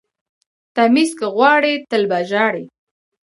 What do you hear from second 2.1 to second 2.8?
ژاړئ.